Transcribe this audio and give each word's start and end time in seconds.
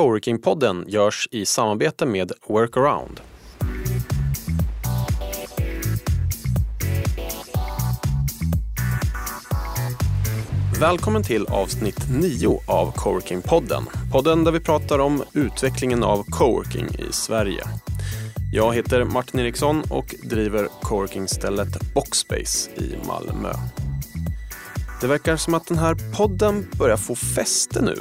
Coworking-podden 0.00 0.84
görs 0.88 1.28
i 1.30 1.46
samarbete 1.46 2.06
med 2.06 2.32
Workaround. 2.48 3.20
Välkommen 10.80 11.22
till 11.22 11.46
avsnitt 11.46 12.06
9 12.20 12.60
av 12.66 12.94
Coworking-podden. 12.94 13.82
Podden 14.12 14.44
där 14.44 14.52
vi 14.52 14.60
pratar 14.60 14.98
om 14.98 15.22
utvecklingen 15.32 16.02
av 16.02 16.24
coworking 16.30 16.86
i 16.86 17.12
Sverige. 17.12 17.64
Jag 18.52 18.74
heter 18.74 19.04
Martin 19.04 19.40
Eriksson 19.40 19.82
och 19.90 20.14
driver 20.22 20.68
coworkingstället 20.82 21.94
Boxspace 21.94 22.70
i 22.76 22.96
Malmö. 23.06 23.52
Det 25.00 25.06
verkar 25.06 25.36
som 25.36 25.54
att 25.54 25.66
den 25.66 25.78
här 25.78 25.96
podden 26.16 26.66
börjar 26.78 26.96
få 26.96 27.14
fäste 27.14 27.82
nu. 27.82 27.96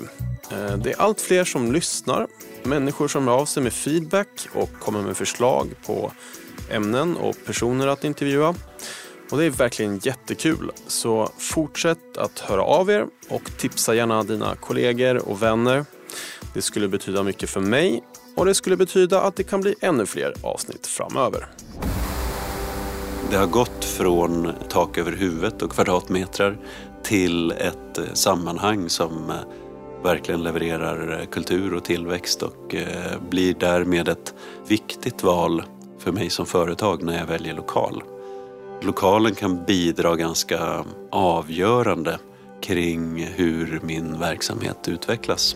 Eh, 0.52 0.78
det 0.78 0.92
är 0.92 1.02
allt 1.02 1.22
fler 1.22 1.44
som 1.44 1.72
lyssnar, 1.72 2.28
människor 2.64 3.08
som 3.08 3.28
hör 3.28 3.36
av 3.36 3.46
sig 3.46 3.64
med 3.64 3.74
feedback 3.74 4.48
och 4.54 4.70
kommer 4.80 5.02
med 5.02 5.18
förslag 5.18 5.68
på 5.86 6.12
ämnen 6.70 7.18
och 7.18 7.36
personer 7.46 7.88
att 7.88 8.04
intervjua. 8.04 8.56
Och 9.32 9.38
det 9.38 9.46
är 9.46 9.50
verkligen 9.50 10.00
jättekul. 10.04 10.72
Så 10.88 11.30
fortsätt 11.38 12.18
att 12.18 12.40
höra 12.40 12.64
av 12.64 12.90
er 12.90 13.06
och 13.30 13.58
tipsa 13.58 13.96
gärna 13.96 14.24
dina 14.24 14.56
kollegor 14.56 15.30
och 15.30 15.44
vänner. 15.44 15.86
Det 16.54 16.62
skulle 16.62 16.88
betyda 16.88 17.24
mycket 17.24 17.50
för 17.50 17.62
mig 17.62 18.04
och 18.36 18.46
det 18.46 18.54
skulle 18.54 18.78
betyda 18.78 19.22
att 19.22 19.36
det 19.36 19.44
kan 19.44 19.62
bli 19.62 19.76
ännu 19.82 20.06
fler 20.06 20.34
avsnitt 20.44 20.88
framöver. 20.88 21.48
Det 23.32 23.38
har 23.38 23.48
gått 23.48 23.86
från 23.86 24.52
tak 24.70 24.98
över 24.98 25.12
huvudet 25.12 25.62
och 25.62 25.72
kvadratmetrar 25.72 26.58
till 27.04 27.52
ett 27.52 28.00
sammanhang 28.14 28.90
som 28.90 29.30
eh, 29.30 29.36
verkligen 30.04 30.44
levererar 30.44 31.20
eh, 31.20 31.26
kultur 31.26 31.74
och 31.74 31.84
tillväxt 31.84 32.44
och 32.44 32.76
eh, 32.76 33.22
blir 33.30 33.54
därmed 33.54 34.08
ett 34.08 34.34
viktigt 34.68 35.24
val 35.24 35.64
för 36.00 36.12
mig 36.12 36.30
som 36.30 36.46
företag 36.46 37.04
när 37.04 37.18
jag 37.18 37.26
väljer 37.26 37.54
lokal. 37.54 38.04
Lokalen 38.82 39.36
kan 39.36 39.66
bidra 39.66 40.16
ganska 40.16 40.86
avgörande 41.12 42.20
kring 42.62 43.24
hur 43.24 43.80
min 43.84 44.20
verksamhet 44.20 44.88
utvecklas. 44.88 45.56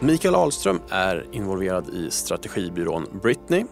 Mikael 0.00 0.34
Ahlström 0.34 0.80
är 0.90 1.26
involverad 1.32 1.88
i 1.88 2.10
strategibyrån 2.10 3.06
Britney, 3.22 3.64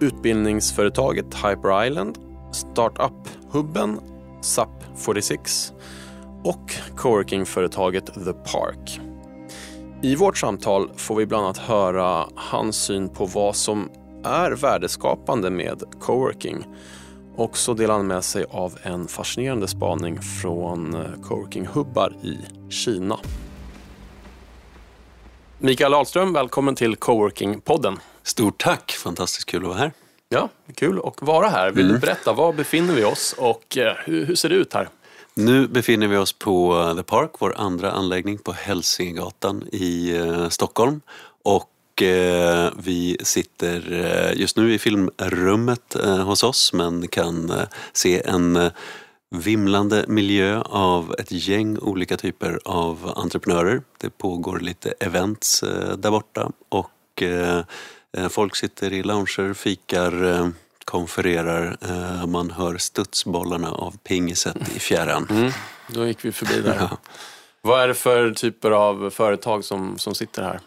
utbildningsföretaget 0.00 1.34
Hyper 1.34 1.86
Island, 1.86 2.18
startup-hubben 2.52 4.00
SAP46 4.42 5.72
och 6.44 6.74
coworkingföretaget 6.96 8.06
The 8.06 8.32
Park. 8.32 9.00
I 10.02 10.14
vårt 10.14 10.38
samtal 10.38 10.90
får 10.96 11.16
vi 11.16 11.26
bland 11.26 11.44
annat 11.44 11.58
höra 11.58 12.26
hans 12.34 12.76
syn 12.76 13.08
på 13.08 13.26
vad 13.26 13.56
som 13.56 13.90
är 14.24 14.50
värdeskapande 14.50 15.50
med 15.50 15.82
coworking. 16.00 16.64
Och 17.36 17.56
så 17.56 17.74
delar 17.74 17.94
han 17.94 18.06
med 18.06 18.24
sig 18.24 18.44
av 18.50 18.78
en 18.82 19.08
fascinerande 19.08 19.68
spaning 19.68 20.22
från 20.22 20.96
coworking-hubbar 21.22 22.12
i 22.22 22.38
Kina. 22.70 23.18
Mikael 25.58 25.94
Ahlström, 25.94 26.32
välkommen 26.32 26.74
till 26.74 26.96
Coworking-podden. 26.96 27.98
Stort 28.22 28.62
tack, 28.62 28.92
fantastiskt 28.92 29.46
kul 29.50 29.62
att 29.62 29.68
vara 29.68 29.78
här. 29.78 29.92
Ja, 30.28 30.48
kul 30.74 31.00
att 31.04 31.22
vara 31.22 31.48
här. 31.48 31.70
Vill 31.70 31.84
mm. 31.84 31.94
du 31.94 32.00
berätta, 32.00 32.32
var 32.32 32.52
befinner 32.52 32.94
vi 32.94 33.04
oss 33.04 33.34
och 33.38 33.78
eh, 33.78 33.94
hur, 34.04 34.26
hur, 34.26 34.34
ser 34.34 34.48
det 34.48 34.54
ut 34.54 34.74
här? 34.74 34.88
Nu 35.38 35.68
befinner 35.68 36.06
vi 36.06 36.16
oss 36.16 36.32
på 36.32 36.80
eh, 36.80 36.96
The 36.96 37.02
Park, 37.02 37.30
vår 37.38 37.54
andra 37.56 37.90
anläggning 37.90 38.38
på 38.38 38.52
Hälsingegatan 38.52 39.68
i 39.72 40.16
eh, 40.16 40.48
Stockholm. 40.48 41.00
Och 41.42 42.02
eh, 42.02 42.72
vi 42.76 43.16
sitter 43.22 43.80
just 44.36 44.56
nu 44.56 44.74
i 44.74 44.78
filmrummet 44.78 45.96
hos 46.24 46.42
oss 46.42 46.72
men 46.72 47.08
kan 47.08 47.52
se 47.92 48.22
en 48.24 48.70
vimlande 49.30 50.04
miljö 50.08 50.60
av 50.60 51.14
ett 51.18 51.32
gäng 51.32 51.78
olika 51.78 52.16
typer 52.16 52.60
av 52.64 53.12
entreprenörer. 53.16 53.82
Det 53.98 54.10
pågår 54.10 54.60
lite 54.60 54.94
events 55.00 55.60
där 55.96 56.10
borta 56.10 56.52
och 56.68 57.22
folk 58.30 58.56
sitter 58.56 58.92
i 58.92 59.02
lounger, 59.02 59.54
fikar, 59.54 60.12
konfererar. 60.88 61.76
Eh, 61.80 62.26
man 62.26 62.50
hör 62.50 62.78
studsbollarna 62.78 63.70
av 63.70 63.96
pingiset 64.04 64.56
i 64.76 64.78
fjärran. 64.78 65.26
Mm, 65.30 65.52
då 65.86 66.06
gick 66.06 66.24
vi 66.24 66.32
förbi 66.32 66.60
där. 66.60 66.76
Ja. 66.80 66.98
Vad 67.62 67.80
är 67.82 67.88
det 67.88 67.94
för 67.94 68.30
typer 68.30 68.70
av 68.70 69.10
företag 69.10 69.64
som, 69.64 69.98
som 69.98 70.14
sitter 70.14 70.42
här? 70.42 70.60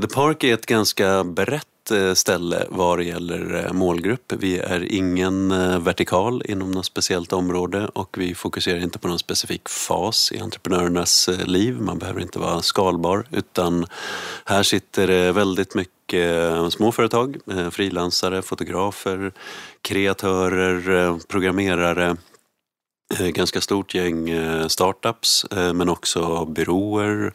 The 0.00 0.08
Park 0.08 0.44
är 0.44 0.54
ett 0.54 0.66
ganska 0.66 1.24
brett 1.24 1.66
ställe 2.14 2.66
vad 2.68 2.98
det 2.98 3.04
gäller 3.04 3.70
målgrupp. 3.72 4.32
Vi 4.32 4.58
är 4.58 4.92
ingen 4.92 5.48
vertikal 5.84 6.42
inom 6.44 6.70
något 6.70 6.86
speciellt 6.86 7.32
område 7.32 7.88
och 7.94 8.16
vi 8.18 8.34
fokuserar 8.34 8.82
inte 8.82 8.98
på 8.98 9.08
någon 9.08 9.18
specifik 9.18 9.68
fas 9.68 10.32
i 10.32 10.40
entreprenörernas 10.40 11.28
liv. 11.44 11.80
Man 11.80 11.98
behöver 11.98 12.20
inte 12.20 12.38
vara 12.38 12.62
skalbar 12.62 13.26
utan 13.30 13.86
här 14.44 14.62
sitter 14.62 15.06
det 15.06 15.32
väldigt 15.32 15.74
mycket 15.74 15.97
eh, 16.14 16.68
småföretag, 16.68 17.36
eh, 17.50 17.70
frilansare, 17.70 18.42
fotografer, 18.42 19.32
kreatörer, 19.82 20.90
eh, 20.90 21.16
programmerare, 21.28 22.16
eh, 23.18 23.26
ganska 23.26 23.60
stort 23.60 23.94
gäng 23.94 24.30
eh, 24.30 24.66
startups 24.66 25.44
eh, 25.44 25.72
men 25.72 25.88
också 25.88 26.44
byråer 26.44 27.32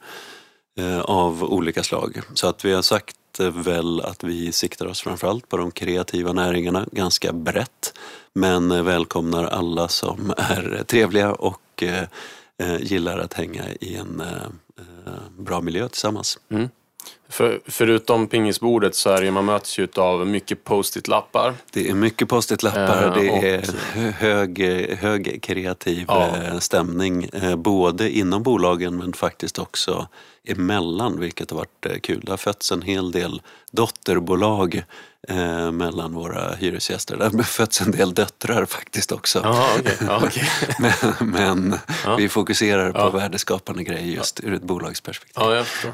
av 1.01 1.44
olika 1.44 1.84
slag. 1.84 2.22
Så 2.34 2.47
att 2.47 2.66
vi 2.66 2.73
har 2.73 2.81
sagt 2.81 3.39
väl 3.39 4.01
att 4.01 4.23
vi 4.23 4.51
siktar 4.51 4.85
oss 4.85 5.01
framförallt 5.01 5.50
på 5.50 5.57
de 5.57 5.72
kreativa 5.72 6.34
näringarna 6.34 6.85
ganska 6.91 7.34
brett 7.34 7.94
men 8.34 8.85
välkomnar 8.85 9.44
alla 9.44 9.88
som 9.88 10.34
är 10.38 10.84
trevliga 10.88 11.34
och 11.34 11.84
gillar 12.79 13.19
att 13.19 13.34
hänga 13.34 13.63
i 13.69 13.95
en 13.95 14.23
bra 15.38 15.61
miljö 15.61 15.90
tillsammans. 15.90 16.40
Mm. 16.50 16.69
För, 17.33 17.59
förutom 17.66 18.27
pingisbordet 18.27 18.95
så 18.95 19.09
är 19.09 19.21
det, 19.21 19.31
man 19.31 19.45
möts 19.45 19.79
ju 19.79 19.88
av 19.95 20.27
mycket 20.27 20.63
post-it-lappar. 20.63 21.53
Det 21.71 21.89
är 21.89 21.94
mycket 21.94 22.29
post-it-lappar, 22.29 23.03
eh, 23.03 23.13
det 23.13 23.49
är 23.49 24.11
hög, 24.11 24.59
hög 24.99 25.39
kreativ 25.43 26.05
ja. 26.07 26.38
Eh, 26.38 26.59
stämning. 26.59 27.23
Eh, 27.33 27.55
både 27.55 28.09
inom 28.09 28.43
bolagen 28.43 28.97
men 28.97 29.13
faktiskt 29.13 29.59
också 29.59 30.07
emellan, 30.47 31.19
vilket 31.19 31.51
har 31.51 31.57
varit 31.57 32.03
kul. 32.03 32.22
Det 32.25 32.31
har 32.31 32.38
fötts 32.38 32.72
en 32.72 32.81
hel 32.81 33.11
del 33.11 33.41
dotterbolag 33.72 34.83
eh, 35.27 35.72
mellan 35.72 36.13
våra 36.13 36.55
hyresgäster. 36.55 37.17
Det 37.17 37.25
har 37.25 37.43
fötts 37.43 37.81
en 37.81 37.91
del 37.91 38.13
döttrar 38.13 38.66
faktiskt 38.66 39.11
också. 39.11 39.39
Aha, 39.39 39.67
okay. 39.79 39.95
Ja, 40.07 40.25
okay. 40.27 40.43
men, 40.79 41.29
men 41.29 41.79
ja. 42.05 42.16
vi 42.16 42.29
fokuserar 42.29 42.91
på 42.91 43.17
värdeskapande 43.17 43.83
grejer 43.83 44.16
just 44.16 44.39
ur 44.43 44.53
ett 44.53 44.63
bolagsperspektiv. 44.63 45.33
Ja, 45.35 45.55
jag 45.55 45.66
förstår. 45.67 45.93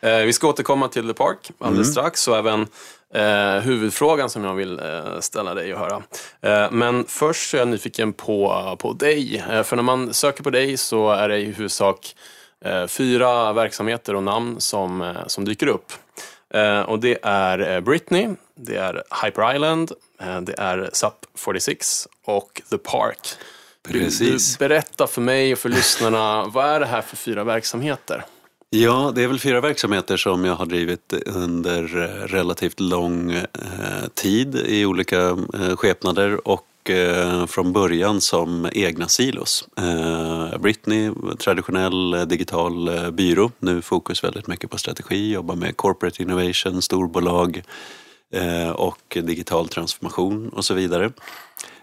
Eh, 0.00 0.18
vi 0.18 0.32
ska 0.32 0.48
återkomma 0.48 0.88
till 0.88 1.08
The 1.08 1.14
Park 1.14 1.50
alldeles 1.58 1.86
mm. 1.86 1.92
strax 1.92 2.28
och 2.28 2.36
även 2.36 2.66
eh, 3.14 3.62
huvudfrågan 3.62 4.30
som 4.30 4.44
jag 4.44 4.54
vill 4.54 4.78
eh, 4.78 5.20
ställa 5.20 5.54
dig 5.54 5.74
och 5.74 5.80
höra. 5.80 6.02
Eh, 6.40 6.70
men 6.70 7.04
först 7.08 7.54
är 7.54 7.58
jag 7.58 7.68
nyfiken 7.68 8.12
på, 8.12 8.76
på 8.78 8.92
dig. 8.92 9.44
Eh, 9.50 9.62
för 9.62 9.76
när 9.76 9.82
man 9.82 10.14
söker 10.14 10.42
på 10.42 10.50
dig 10.50 10.76
så 10.76 11.10
är 11.10 11.28
det 11.28 11.38
i 11.38 11.44
huvudsak 11.44 12.16
eh, 12.64 12.86
fyra 12.86 13.52
verksamheter 13.52 14.14
och 14.14 14.22
namn 14.22 14.60
som, 14.60 15.14
som 15.26 15.44
dyker 15.44 15.66
upp. 15.66 15.92
och 16.86 16.98
det 16.98 17.18
är 17.22 17.80
Britney, 17.80 18.28
det 18.54 18.76
är 18.76 19.02
Hyper 19.24 19.54
Island, 19.54 19.92
det 20.42 20.54
är 20.58 20.90
SUP 20.92 21.26
46 21.34 22.08
och 22.24 22.62
The 22.70 22.78
Park. 22.78 23.18
Precis. 23.88 24.56
Du, 24.56 24.68
berätta 24.68 25.06
för 25.06 25.20
mig 25.20 25.52
och 25.52 25.58
för 25.58 25.68
lyssnarna, 25.68 26.44
vad 26.44 26.66
är 26.66 26.80
det 26.80 26.86
här 26.86 27.02
för 27.02 27.16
fyra 27.16 27.44
verksamheter? 27.44 28.24
Ja, 28.70 29.12
det 29.14 29.22
är 29.22 29.28
väl 29.28 29.38
fyra 29.38 29.60
verksamheter 29.60 30.16
som 30.16 30.44
jag 30.44 30.54
har 30.54 30.66
drivit 30.66 31.12
under 31.26 32.02
eh, 32.02 32.26
relativt 32.26 32.80
lång 32.80 33.32
eh, 33.32 33.46
tid 34.14 34.56
i 34.56 34.86
olika 34.86 35.20
eh, 35.28 35.76
skepnader 35.76 36.48
och 36.48 36.62
från 37.48 37.72
början 37.72 38.20
som 38.20 38.68
egna 38.72 39.08
silos. 39.08 39.68
Britney, 40.60 41.10
traditionell 41.38 42.28
digital 42.28 42.90
byrå, 43.12 43.50
nu 43.58 43.82
fokus 43.82 44.24
väldigt 44.24 44.46
mycket 44.46 44.70
på 44.70 44.78
strategi, 44.78 45.32
jobbar 45.32 45.54
med 45.54 45.76
corporate 45.76 46.22
innovation, 46.22 46.82
storbolag 46.82 47.62
Eh, 48.32 48.70
och 48.70 49.18
digital 49.22 49.68
transformation 49.68 50.48
och 50.48 50.64
så 50.64 50.74
vidare. 50.74 51.04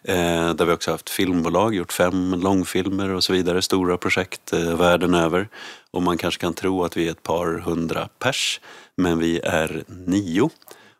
Eh, 0.03 0.53
där 0.53 0.65
vi 0.65 0.73
också 0.73 0.91
haft 0.91 1.09
filmbolag, 1.09 1.75
gjort 1.75 1.93
fem 1.93 2.33
långfilmer 2.33 3.09
och 3.09 3.23
så 3.23 3.33
vidare, 3.33 3.61
stora 3.61 3.97
projekt 3.97 4.53
eh, 4.53 4.77
världen 4.77 5.13
över. 5.13 5.47
Och 5.91 6.01
man 6.01 6.17
kanske 6.17 6.41
kan 6.41 6.53
tro 6.53 6.83
att 6.83 6.97
vi 6.97 7.07
är 7.07 7.11
ett 7.11 7.23
par 7.23 7.59
hundra 7.59 8.09
pers, 8.19 8.61
men 8.95 9.19
vi 9.19 9.39
är 9.39 9.83
nio. 9.87 10.49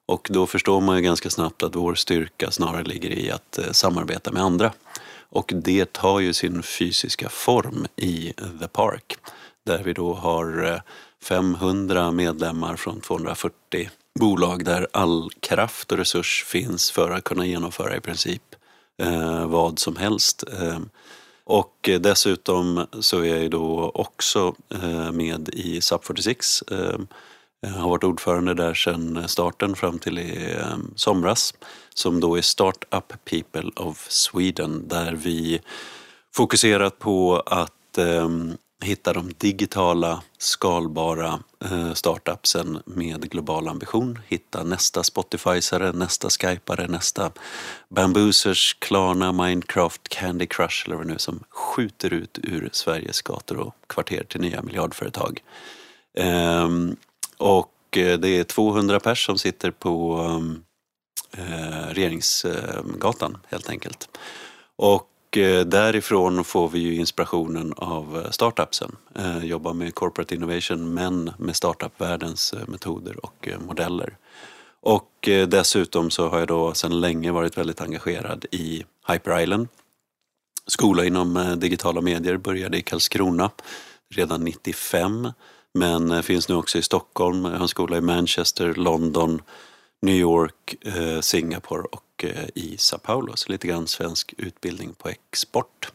Och 0.06 0.28
då 0.32 0.48
förstår 0.48 0.82
man 0.82 0.96
ju 0.96 1.02
ganska 1.02 1.30
snabbt 1.30 1.64
att 1.64 1.76
vår 1.76 1.96
styrka 1.96 2.52
snarare 2.52 2.84
ligger 2.84 3.10
i 3.10 3.32
att 3.32 3.60
samarbeta 3.72 4.32
med 4.32 4.44
andra. 4.44 4.72
Och 5.30 5.52
det 5.56 5.94
tar 5.94 6.20
ju 6.20 6.34
sin 6.34 6.64
fysiska 6.64 7.30
form 7.30 7.86
i 7.96 8.34
The 8.60 8.68
Park. 8.68 9.16
Där 9.66 9.84
vi 9.84 9.94
då 9.94 10.14
har 10.14 10.82
500 11.24 12.12
medlemmar 12.12 12.76
från 12.76 13.02
240 13.02 13.90
bolag 14.20 14.66
där 14.66 14.88
all 14.94 15.30
kraft 15.40 15.92
och 15.92 15.98
resurs 15.98 16.44
finns 16.44 16.92
för 16.92 17.12
att 17.12 17.24
kunna 17.24 17.46
genomföra 17.46 17.96
i 17.96 18.00
princip 18.00 18.44
eh, 19.02 19.48
vad 19.48 19.80
som 19.80 19.96
helst. 19.96 20.44
Eh, 20.62 20.80
och 21.46 21.90
dessutom 22.00 22.88
så 23.00 23.20
är 23.20 23.38
jag 23.38 23.52
då 23.52 23.92
också 23.94 24.56
eh, 24.70 25.12
med 25.12 25.50
i 25.50 25.82
SUP 25.82 26.06
46. 26.06 26.62
Eh, 26.62 27.00
jag 27.62 27.70
har 27.70 27.90
varit 27.90 28.04
ordförande 28.04 28.54
där 28.54 28.74
sedan 28.74 29.28
starten 29.28 29.76
fram 29.76 30.00
till 30.00 30.20
i 30.20 30.56
eh, 30.58 30.78
somras. 30.96 31.54
Som 31.94 32.20
då 32.20 32.38
är 32.38 32.42
Startup 32.42 33.14
People 33.26 33.72
of 33.76 34.12
Sweden 34.12 34.88
där 34.88 35.14
vi 35.14 35.62
fokuserat 36.36 37.00
på 37.00 37.44
att 37.46 37.98
ehm, 37.98 38.58
hitta 38.84 39.14
de 39.14 39.34
digitala, 39.38 40.22
skalbara 40.38 41.40
eh, 41.66 41.94
startupsen 41.94 42.80
med 42.86 43.32
global 43.32 43.68
ambition. 43.68 44.20
Hitta 44.28 44.64
nästa 44.64 45.04
Spotifysare, 45.04 45.92
nästa 45.92 46.30
Skypare, 46.30 46.88
nästa 46.88 47.32
Bamboozers, 47.90 48.78
Klarna, 48.80 49.32
Minecraft, 49.32 50.10
Candy 50.10 50.46
Crush 50.46 50.86
eller 50.86 50.96
vad 50.96 51.06
det 51.06 51.10
nu 51.10 51.14
är 51.14 51.20
som 51.20 51.44
skjuter 51.50 52.14
ut 52.14 52.40
ur 52.44 52.70
Sveriges 52.72 53.22
gator 53.22 53.58
och 53.58 53.76
kvarter 53.88 54.24
till 54.24 54.42
nya 54.42 54.62
miljardföretag. 54.62 55.44
Ehm, 56.18 56.96
och 57.38 57.98
eh, 57.98 58.20
det 58.20 58.30
är 58.30 58.44
200 58.44 59.00
pers 59.00 59.26
som 59.26 59.38
sitter 59.38 59.72
på 59.72 60.20
eh, 61.38 61.88
Regeringsgatan 61.90 63.38
helt 63.50 63.70
enkelt. 63.70 64.10
Och 64.76 65.10
Eh, 65.38 65.62
därifrån 65.62 66.44
får 66.44 66.70
vi 66.70 66.80
ju 66.80 66.96
inspirationen 66.96 67.74
av 67.78 68.22
eh, 68.26 68.32
startupsen. 68.32 68.96
Eh, 69.16 69.46
Jobba 69.46 69.74
med 69.74 69.96
corporate 69.96 70.36
innovation 70.36 70.94
men 70.94 71.32
med 71.38 71.56
startupvärldens 71.56 72.54
metoder 72.68 73.26
och 73.26 73.50
modeller. 73.68 74.18
Och 74.82 75.10
dessutom 75.48 76.12
så 76.12 76.30
har 76.30 76.40
jag 76.40 76.48
då 76.48 76.74
sedan 76.74 77.02
länge 77.02 77.32
varit 77.32 77.58
väldigt 77.58 77.82
engagerad 77.82 78.46
i 78.52 78.84
Hyper 79.08 79.40
Island. 79.40 79.68
Skola 80.68 81.06
inom 81.06 81.56
digitala 81.58 82.02
medier 82.02 82.38
började 82.38 82.78
i 82.78 82.82
Karlskrona 82.82 83.52
redan 84.16 84.44
95 84.44 85.32
men 85.74 86.24
finns 86.24 86.50
nu 86.50 86.56
också 86.56 86.78
i 86.78 86.82
Stockholm. 86.82 87.46
Jag 87.46 87.52
har 87.52 87.60
en 87.60 87.68
skola 87.68 87.98
i 87.98 88.02
Manchester, 88.02 88.74
London, 88.74 89.42
New 90.04 90.16
York, 90.16 90.76
eh, 90.86 91.20
Singapore 91.22 91.84
och 91.92 92.04
Eh, 92.24 92.46
i 92.56 92.78
Sao 92.78 92.98
Paulo. 92.98 93.36
Så 93.36 93.52
lite 93.52 93.68
grann 93.68 93.88
svensk 93.88 94.34
utbildning 94.38 94.94
på 94.94 95.10
export. 95.10 95.92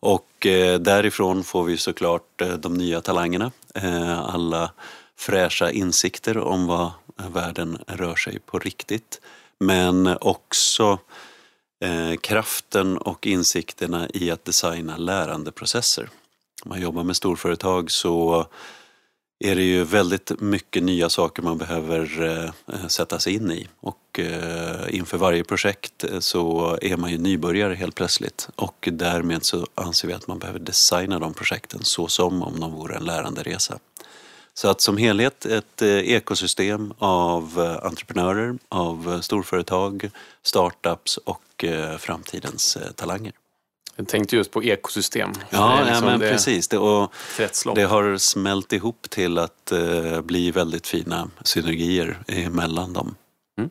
Och 0.00 0.46
eh, 0.46 0.80
därifrån 0.80 1.44
får 1.44 1.64
vi 1.64 1.76
såklart 1.76 2.40
eh, 2.40 2.52
de 2.52 2.74
nya 2.74 3.00
talangerna. 3.00 3.52
Eh, 3.74 4.18
alla 4.18 4.72
fräscha 5.16 5.70
insikter 5.70 6.38
om 6.38 6.66
vad 6.66 6.90
världen 7.16 7.78
rör 7.86 8.16
sig 8.16 8.38
på 8.38 8.58
riktigt. 8.58 9.20
Men 9.58 10.16
också 10.20 10.98
kraften 12.20 12.98
och 12.98 13.26
insikterna 13.26 14.08
i 14.14 14.30
att 14.30 14.44
designa 14.44 14.96
lärandeprocesser. 14.96 16.08
Om 16.64 16.68
man 16.68 16.80
jobbar 16.80 17.02
med 17.02 17.16
storföretag 17.16 17.90
så 17.90 18.46
är 19.44 19.56
det 19.56 19.62
ju 19.62 19.84
väldigt 19.84 20.40
mycket 20.40 20.82
nya 20.82 21.08
saker 21.08 21.42
man 21.42 21.58
behöver 21.58 22.22
eh, 22.72 22.86
sätta 22.86 23.18
sig 23.18 23.34
in 23.34 23.50
i. 23.50 23.68
Och 23.80 24.20
eh, 24.20 24.94
inför 24.94 25.18
varje 25.18 25.44
projekt 25.44 26.04
eh, 26.04 26.18
så 26.18 26.78
är 26.82 26.96
man 26.96 27.10
ju 27.10 27.18
nybörjare 27.18 27.74
helt 27.74 27.94
plötsligt. 27.94 28.48
Och 28.56 28.88
därmed 28.92 29.44
så 29.44 29.66
anser 29.74 30.08
vi 30.08 30.14
att 30.14 30.26
man 30.26 30.38
behöver 30.38 30.58
designa 30.58 31.18
de 31.18 31.34
projekten 31.34 31.80
så 31.82 32.08
som 32.08 32.42
om 32.42 32.60
de 32.60 32.72
vore 32.72 32.96
en 32.96 33.04
läranderesa. 33.04 33.78
Så 34.54 34.68
att 34.68 34.80
som 34.80 34.96
helhet 34.96 35.46
ett 35.46 35.82
eh, 35.82 35.88
ekosystem 35.88 36.94
av 36.98 37.52
eh, 37.58 37.86
entreprenörer, 37.86 38.58
av 38.68 39.20
storföretag, 39.20 40.10
startups 40.42 41.16
och 41.16 41.40
framtidens 41.98 42.78
talanger. 42.96 43.32
Jag 43.96 44.08
tänkte 44.08 44.36
just 44.36 44.50
på 44.50 44.64
ekosystem. 44.64 45.32
Ja, 45.50 45.78
liksom 45.78 45.94
ja 45.94 46.00
men 46.00 46.20
det, 46.20 46.30
precis. 46.30 46.68
Det, 46.68 46.78
och 46.78 47.12
det 47.74 47.82
har 47.82 48.16
smält 48.16 48.72
ihop 48.72 49.10
till 49.10 49.38
att 49.38 49.72
uh, 49.72 50.20
bli 50.20 50.50
väldigt 50.50 50.86
fina 50.86 51.30
synergier 51.44 52.18
mellan 52.50 52.92
dem. 52.92 53.14
Mm. 53.58 53.70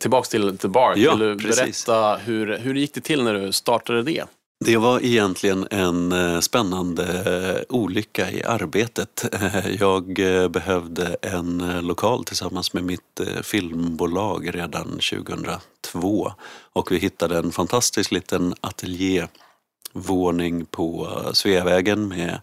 Tillbaks 0.00 0.28
till 0.28 0.58
The 0.58 0.68
Bark. 0.68 0.96
Ja, 0.96 1.14
Vill 1.14 1.18
du 1.18 1.38
precis. 1.38 1.86
berätta 1.86 2.16
hur, 2.16 2.58
hur 2.58 2.74
gick 2.74 2.94
det 2.94 3.00
till 3.00 3.24
när 3.24 3.34
du 3.34 3.52
startade 3.52 4.02
det? 4.02 4.24
Det 4.64 4.76
var 4.76 5.04
egentligen 5.04 5.66
en 5.70 6.12
eh, 6.12 6.40
spännande 6.40 7.04
eh, 7.04 7.62
olycka 7.68 8.30
i 8.30 8.42
arbetet. 8.42 9.24
Jag 9.80 10.18
eh, 10.18 10.48
behövde 10.48 11.16
en 11.22 11.80
lokal 11.82 12.24
tillsammans 12.24 12.72
med 12.72 12.84
mitt 12.84 13.20
filmbolag 13.42 14.54
redan 14.54 14.84
2002 14.84 16.32
och 16.72 16.92
vi 16.92 16.98
hittade 16.98 17.38
en 17.38 17.52
fantastisk 17.52 18.12
liten 18.12 18.54
ateljévåning 18.60 20.66
på 20.66 21.08
Sveavägen 21.32 22.08
med 22.08 22.40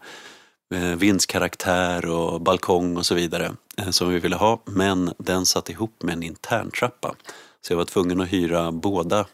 vindskaraktär 0.97 2.05
och 2.05 2.41
balkong 2.41 2.97
och 2.97 3.05
så 3.05 3.15
vidare 3.15 3.51
som 3.89 4.09
vi 4.09 4.19
ville 4.19 4.35
ha. 4.35 4.61
Men 4.65 5.13
den 5.17 5.45
satt 5.45 5.69
ihop 5.69 6.03
med 6.03 6.13
en 6.13 6.23
interntrappa. 6.23 7.15
Så 7.61 7.73
jag 7.73 7.77
var 7.77 7.85
tvungen 7.85 8.21
att 8.21 8.33
hyra 8.33 8.71
båda 8.71 9.25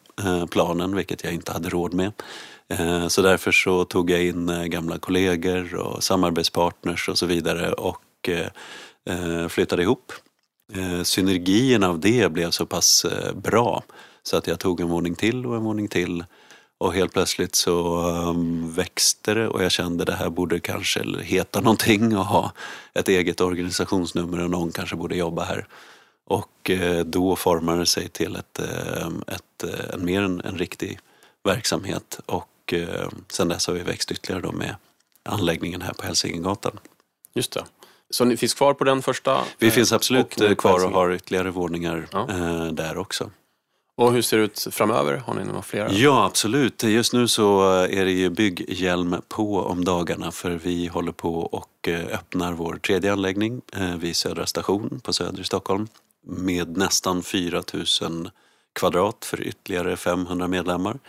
planen, 0.50 0.96
vilket 0.96 1.24
jag 1.24 1.34
inte 1.34 1.52
hade 1.52 1.70
råd 1.70 1.94
med. 1.94 2.12
Eh, 2.70 3.08
så 3.08 3.22
därför 3.22 3.52
så 3.52 3.86
tog 3.86 4.10
jag 4.10 4.24
in 4.24 4.50
eh, 4.50 4.64
gamla 4.64 4.98
kollegor 4.98 5.76
och 5.76 6.04
samarbetspartners 6.04 7.10
och 7.10 7.18
så 7.18 7.26
vidare 7.26 7.72
och 7.72 8.30
eh, 8.30 9.48
flyttade 9.48 9.82
ihop. 9.82 10.12
Synergierna 11.04 11.90
av 11.90 12.00
det 12.00 12.32
blev 12.32 12.52
så 12.52 12.66
pass 12.66 13.06
bra 13.36 13.84
så 14.24 14.38
att 14.38 14.48
jag 14.48 14.60
tog 14.60 14.80
en 14.80 14.88
våning 14.88 15.16
till 15.16 15.46
och 15.46 15.56
en 15.56 15.64
våning 15.64 15.88
till 15.88 16.24
och 16.78 16.94
helt 16.94 17.14
plötsligt 17.14 17.56
så 17.56 18.00
ehm, 18.10 18.72
växte 18.74 19.34
det 19.34 19.48
och 19.48 19.64
jag 19.64 19.72
kände 19.72 20.06
det 20.06 20.14
här 20.14 20.30
borde 20.30 20.60
kanske 20.60 21.22
heta 21.22 21.62
någonting 21.62 22.18
och 22.18 22.26
ha 22.26 22.52
ett 22.94 23.08
eget 23.08 23.42
organisationsnummer 23.42 24.44
och 24.44 24.50
någon 24.50 24.72
kanske 24.72 24.96
borde 24.96 25.16
jobba 25.16 25.44
här. 25.44 25.68
Och 26.26 26.72
då 27.06 27.36
formade 27.36 27.80
det 27.80 27.86
sig 27.86 28.08
till 28.10 28.36
ett, 28.36 28.60
ehm, 28.60 29.24
ett, 29.28 29.64
en 29.94 30.06
mer 30.06 30.22
en, 30.22 30.42
en 30.42 30.58
riktig 30.58 31.00
verksamhet 31.44 32.20
och 32.26 32.57
och 32.68 32.74
eh, 32.74 33.10
sen 33.30 33.48
dess 33.48 33.68
har 33.68 33.74
vi 33.74 33.84
växt 33.84 34.12
ytterligare 34.12 34.42
då 34.42 34.52
med 34.52 34.76
anläggningen 35.24 35.82
här 35.82 35.94
på 35.94 36.06
Hälsingegatan. 36.06 36.80
Just 37.34 37.52
det. 37.52 37.66
Så 38.10 38.26
ni 38.26 38.38
finns 38.38 38.54
kvar 38.54 38.74
på 38.74 38.84
den 38.84 39.02
första? 39.02 39.44
Vi 39.60 39.72
finns 39.72 39.92
absolut 39.92 40.42
och 40.42 40.58
kvar 40.58 40.86
och 40.86 40.92
har 40.92 41.14
ytterligare 41.14 41.52
våningar 41.52 42.08
ja. 42.12 42.30
Eh, 42.30 42.66
där 42.66 42.98
också. 42.98 43.32
Och 43.96 44.14
hur 44.14 44.22
ser 44.22 44.38
det 44.38 44.44
ut 44.44 44.68
framöver? 44.72 45.18
Har 45.18 45.34
ni 45.34 45.44
några 45.44 45.62
flera? 45.62 45.92
Ja, 45.92 46.26
absolut. 46.26 46.84
Just 46.84 47.14
nu 47.14 47.28
så 47.28 47.72
är 47.72 48.06
det 48.06 48.12
ju 48.12 48.30
bygghjälm 48.30 49.16
på 49.28 49.60
om 49.60 49.86
dagarna 49.86 50.32
för 50.32 50.52
vi 50.52 50.88
håller 50.88 51.12
på 51.12 51.40
och 51.40 51.88
eh, 51.88 52.06
öppnar 52.06 52.54
vår 52.54 52.76
tredje 52.76 53.14
anläggning 53.14 53.62
vid 53.98 54.16
Södra 54.16 54.46
station 54.46 55.00
på 55.04 55.14
Söder 55.14 55.42
i 55.42 55.44
Stockholm 55.44 55.88
med 56.26 56.78
nästan 56.78 57.24
4 57.24 57.64
000 58.02 58.30
kvadrat 58.74 59.26
för 59.26 59.48
ytterligare 59.48 59.98
500 59.98 60.48
medlemmar 60.48 61.00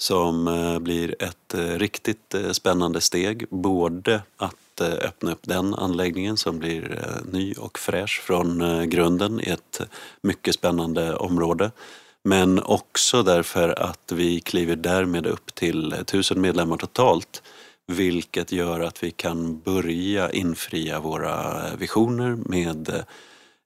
som 0.00 0.48
eh, 0.48 0.78
blir 0.78 1.22
ett 1.22 1.54
eh, 1.54 1.60
riktigt 1.60 2.34
eh, 2.34 2.50
spännande 2.50 3.00
steg. 3.00 3.46
Både 3.50 4.22
att 4.36 4.54
öppna 4.80 5.32
upp 5.32 5.42
den 5.42 5.74
anläggningen 5.74 6.36
som 6.36 6.58
blir 6.58 7.02
ny 7.32 7.54
och 7.54 7.78
fräsch 7.78 8.22
från 8.22 8.62
grunden 8.90 9.40
i 9.40 9.50
ett 9.50 9.80
mycket 10.22 10.54
spännande 10.54 11.16
område. 11.16 11.70
Men 12.24 12.62
också 12.62 13.22
därför 13.22 13.68
att 13.68 14.12
vi 14.12 14.40
kliver 14.40 14.76
därmed 14.76 15.26
upp 15.26 15.54
till 15.54 15.94
tusen 16.06 16.40
medlemmar 16.40 16.76
totalt 16.76 17.42
vilket 17.86 18.52
gör 18.52 18.80
att 18.80 19.02
vi 19.02 19.10
kan 19.10 19.60
börja 19.60 20.30
infria 20.30 21.00
våra 21.00 21.62
visioner 21.76 22.36
med 22.44 23.04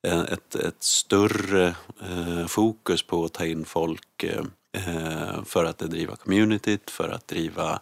ett, 0.02 0.54
ett 0.54 0.82
större 0.82 1.74
fokus 2.48 3.02
på 3.02 3.24
att 3.24 3.32
ta 3.32 3.46
in 3.46 3.64
folk 3.64 4.24
Eh, 4.72 5.44
för 5.44 5.64
att 5.64 5.78
driva 5.78 6.16
communityt, 6.16 6.90
för 6.90 7.08
att 7.08 7.28
driva 7.28 7.80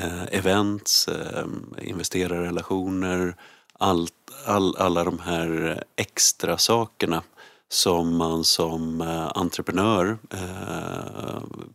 eh, 0.00 0.24
events, 0.24 1.08
eh, 1.08 1.46
investerarrelationer, 1.80 3.36
allt, 3.72 4.12
all, 4.44 4.76
alla 4.76 5.04
de 5.04 5.18
här 5.18 5.82
extra 5.96 6.58
sakerna 6.58 7.22
som 7.68 8.16
man 8.16 8.44
som 8.44 9.00
entreprenör 9.34 10.18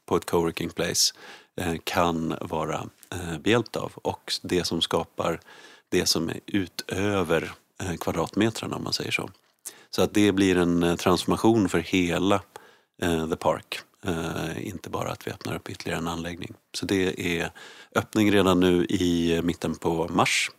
på 0.06 0.16
ett 0.16 0.26
coworking 0.26 0.70
place 0.70 1.14
kan 1.84 2.36
vara 2.42 2.90
behjälpt 3.40 3.76
av 3.76 3.92
och 3.96 4.34
det 4.42 4.64
som 4.64 4.82
skapar 4.82 5.40
det 5.90 6.06
som 6.06 6.30
är 6.30 6.40
utöver 6.46 7.52
kvadratmetrarna 8.00 8.76
om 8.76 8.84
man 8.84 8.94
säger 8.94 9.12
så. 9.12 9.30
Så 9.90 10.02
att 10.02 10.14
det 10.14 10.32
blir 10.32 10.58
en 10.58 10.98
transformation 10.98 11.70
för 11.70 11.80
hela 11.80 12.42
The 13.30 13.36
Park 13.36 13.82
inte 14.58 14.90
bara 14.90 15.12
att 15.12 15.28
vi 15.28 15.32
öppnar 15.32 15.56
upp 15.56 15.70
ytterligare 15.70 16.00
en 16.00 16.08
anläggning. 16.08 16.54
Så 16.74 16.86
det 16.86 17.40
är 17.40 17.52
öppning 17.96 18.32
redan 18.32 18.60
nu 18.60 18.86
i 18.86 19.42
mitten 19.44 19.76
på 19.76 20.08
mars. 20.08 20.52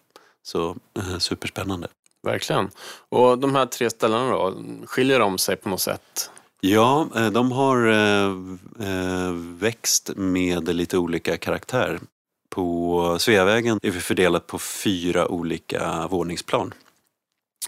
Så 0.42 0.76
eh, 0.98 1.18
superspännande. 1.18 1.88
Verkligen. 2.22 2.70
Och 3.08 3.38
de 3.38 3.54
här 3.54 3.66
tre 3.66 3.90
ställena 3.90 4.30
då, 4.30 4.62
skiljer 4.86 5.18
de 5.18 5.38
sig 5.38 5.56
på 5.56 5.68
något 5.68 5.80
sätt? 5.80 6.30
Ja, 6.60 7.08
eh, 7.16 7.30
de 7.30 7.52
har 7.52 7.86
eh, 7.86 9.32
växt 9.34 10.10
med 10.16 10.74
lite 10.74 10.98
olika 10.98 11.36
karaktär. 11.36 12.00
På 12.48 13.16
Sveavägen 13.18 13.80
är 13.82 13.90
vi 13.90 14.00
fördelat 14.00 14.46
på 14.46 14.58
fyra 14.58 15.28
olika 15.28 16.06
våningsplan. 16.06 16.74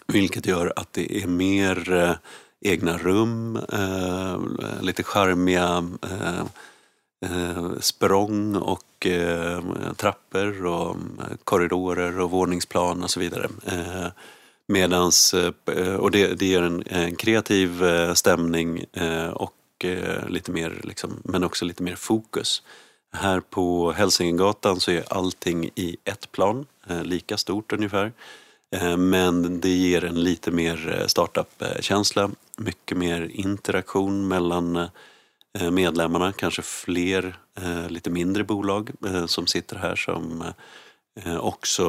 Vilket 0.07 0.47
gör 0.47 0.73
att 0.77 0.93
det 0.93 1.23
är 1.23 1.27
mer 1.27 2.19
egna 2.65 2.99
rum, 2.99 3.57
eh, 3.73 4.39
lite 4.83 5.03
charmiga 5.03 5.89
eh, 6.03 6.45
eh, 7.27 7.73
språng 7.81 8.57
och 8.57 9.07
trappor 9.97 10.67
och 10.67 10.97
korridorer 11.45 12.21
och 12.21 12.31
våningsplan 12.31 13.03
och 13.03 13.11
så 13.11 13.21
vidare. 13.21 13.49
Medans, 14.67 15.35
eh, 15.35 15.95
och 15.95 16.11
det, 16.11 16.35
det 16.35 16.47
ger 16.47 16.63
en, 16.63 16.83
en 16.87 17.17
kreativ 17.17 17.85
eh, 17.85 18.15
stämning 18.15 18.85
eh, 18.93 19.29
och 19.29 19.55
lite 20.29 20.53
mer, 20.53 20.81
liksom, 20.85 21.21
men 21.25 21.45
också 21.45 21.65
lite 21.65 21.83
mer 21.83 21.95
fokus. 21.95 22.63
Här 23.13 23.41
på 23.41 23.93
Hälsingegatan 23.93 24.81
så 24.81 24.91
är 24.91 25.13
allting 25.13 25.71
i 25.75 25.97
ett 26.05 26.33
plan, 26.33 26.67
lika 27.03 27.37
stort 27.37 27.73
ungefär. 27.73 28.13
Eh, 28.75 28.97
men 28.97 29.61
det 29.61 29.69
ger 29.69 30.05
en 30.05 30.23
lite 30.23 30.51
mer 30.51 30.99
eh, 31.01 31.07
startup-känsla, 31.07 32.31
mycket 32.57 32.99
mer 32.99 33.31
interaktion 33.33 34.29
mellan 34.29 34.77
eh, 35.59 35.71
medlemmarna, 35.71 36.33
kanske 36.33 36.63
fler 36.63 37.39
lite 37.89 38.11
mindre 38.11 38.45
bolag 38.45 38.91
som 39.27 39.47
sitter 39.47 39.77
här 39.77 39.97
som 39.97 40.45
också 41.41 41.85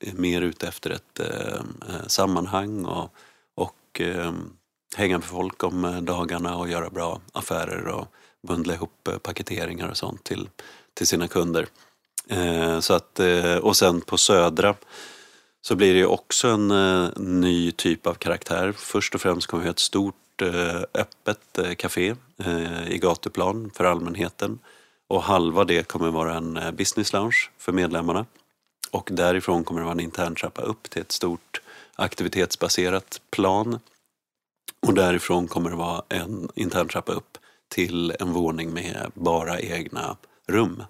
är 0.00 0.12
mer 0.12 0.42
ute 0.42 0.68
efter 0.68 0.90
ett 0.90 1.20
sammanhang 2.06 2.84
och, 2.84 3.14
och 3.54 4.00
hänga 4.96 5.18
med 5.18 5.24
folk 5.24 5.64
om 5.64 5.98
dagarna 6.02 6.56
och 6.56 6.68
göra 6.68 6.90
bra 6.90 7.20
affärer 7.32 7.86
och 7.88 8.06
bundla 8.48 8.74
ihop 8.74 9.08
paketeringar 9.22 9.88
och 9.88 9.96
sånt 9.96 10.24
till, 10.24 10.48
till 10.94 11.06
sina 11.06 11.28
kunder. 11.28 11.66
Så 12.80 12.94
att, 12.94 13.20
och 13.62 13.76
sen 13.76 14.00
på 14.00 14.18
Södra 14.18 14.74
så 15.62 15.76
blir 15.76 15.94
det 15.94 16.06
också 16.06 16.48
en 16.48 16.70
eh, 16.70 17.10
ny 17.16 17.72
typ 17.72 18.06
av 18.06 18.14
karaktär. 18.14 18.72
Först 18.76 19.14
och 19.14 19.20
främst 19.20 19.46
kommer 19.46 19.62
vi 19.62 19.68
ha 19.68 19.72
ett 19.72 19.78
stort 19.78 20.42
eh, 20.42 20.82
öppet 20.94 21.58
eh, 21.58 21.74
café 21.74 22.14
i 22.88 22.98
gatuplan 22.98 23.70
för 23.74 23.84
allmänheten. 23.84 24.58
Och 25.08 25.22
halva 25.22 25.64
det 25.64 25.88
kommer 25.88 26.10
vara 26.10 26.34
en 26.34 26.58
business 26.76 27.12
lounge 27.12 27.50
för 27.58 27.72
medlemmarna. 27.72 28.26
Och 28.90 29.08
därifrån 29.12 29.64
kommer 29.64 29.80
det 29.80 29.84
vara 29.84 29.92
en 29.92 30.00
intern 30.00 30.34
trappa 30.34 30.62
upp 30.62 30.90
till 30.90 31.02
ett 31.02 31.12
stort 31.12 31.60
aktivitetsbaserat 31.96 33.20
plan. 33.30 33.78
Och 34.86 34.94
därifrån 34.94 35.48
kommer 35.48 35.70
det 35.70 35.76
vara 35.76 36.02
en 36.08 36.48
intern 36.54 36.88
trappa 36.88 37.12
upp 37.12 37.38
till 37.68 38.12
en 38.20 38.32
våning 38.32 38.74
med 38.74 39.10
bara 39.14 39.60
egna 39.60 40.16
rum. 40.46 40.82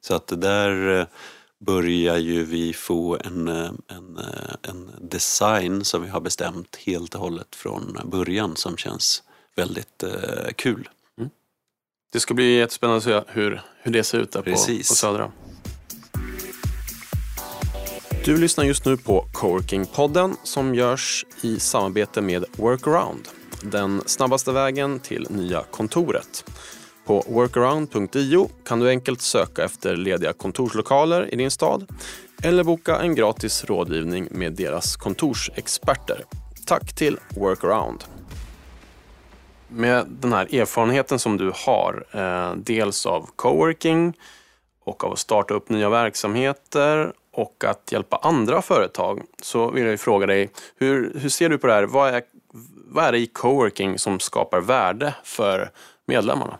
Så 0.00 0.14
att 0.14 0.40
där 0.40 1.00
eh, 1.00 1.06
börjar 1.60 2.16
ju 2.16 2.44
vi 2.44 2.72
få 2.72 3.18
en, 3.24 3.48
eh, 3.48 3.70
en, 3.88 4.18
eh, 4.18 4.54
en 4.62 4.90
design 5.00 5.84
som 5.84 6.02
vi 6.02 6.08
har 6.08 6.20
bestämt 6.20 6.76
helt 6.76 7.14
och 7.14 7.20
hållet 7.20 7.54
från 7.54 7.98
början 8.04 8.56
som 8.56 8.76
känns 8.76 9.22
väldigt 9.56 10.02
eh, 10.02 10.52
kul. 10.56 10.88
Mm. 11.18 11.30
Det 12.12 12.20
ska 12.20 12.34
bli 12.34 12.56
jättespännande 12.56 12.96
att 12.96 13.26
se 13.26 13.32
hur, 13.32 13.62
hur 13.82 13.92
det 13.92 14.04
ser 14.04 14.18
ut 14.18 14.32
där 14.32 14.42
på, 14.42 14.50
på 14.50 14.94
Södra. 14.94 15.32
Du 18.24 18.36
lyssnar 18.36 18.64
just 18.64 18.84
nu 18.84 18.96
på 18.96 19.26
Coworking-podden 19.32 20.36
som 20.42 20.74
görs 20.74 21.24
i 21.40 21.60
samarbete 21.60 22.20
med 22.20 22.44
Workaround. 22.56 23.28
Den 23.62 24.02
snabbaste 24.06 24.52
vägen 24.52 25.00
till 25.00 25.26
nya 25.30 25.62
kontoret. 25.62 26.44
På 27.06 27.24
workaround.io 27.28 28.48
kan 28.64 28.80
du 28.80 28.88
enkelt 28.88 29.20
söka 29.20 29.64
efter 29.64 29.96
lediga 29.96 30.32
kontorslokaler 30.32 31.34
i 31.34 31.36
din 31.36 31.50
stad 31.50 31.86
eller 32.42 32.64
boka 32.64 32.98
en 32.98 33.14
gratis 33.14 33.64
rådgivning 33.64 34.28
med 34.30 34.52
deras 34.52 34.96
kontorsexperter. 34.96 36.24
Tack 36.66 36.94
till 36.94 37.18
Workaround. 37.28 38.04
Med 39.68 40.06
den 40.08 40.32
här 40.32 40.54
erfarenheten 40.54 41.18
som 41.18 41.36
du 41.36 41.52
har, 41.54 42.06
eh, 42.12 42.56
dels 42.56 43.06
av 43.06 43.28
coworking 43.36 44.12
och 44.84 45.04
av 45.04 45.12
att 45.12 45.18
starta 45.18 45.54
upp 45.54 45.68
nya 45.68 45.88
verksamheter 45.88 47.12
och 47.32 47.64
att 47.64 47.92
hjälpa 47.92 48.16
andra 48.16 48.62
företag 48.62 49.22
så 49.42 49.70
vill 49.70 49.86
jag 49.86 50.00
fråga 50.00 50.26
dig, 50.26 50.50
hur, 50.76 51.12
hur 51.18 51.28
ser 51.28 51.48
du 51.48 51.58
på 51.58 51.66
det 51.66 51.72
här? 51.72 51.82
Vad 51.84 52.14
är, 52.14 52.22
vad 52.86 53.04
är 53.04 53.12
det 53.12 53.18
i 53.18 53.26
coworking 53.26 53.98
som 53.98 54.20
skapar 54.20 54.60
värde 54.60 55.14
för 55.24 55.70
medlemmarna? 56.06 56.58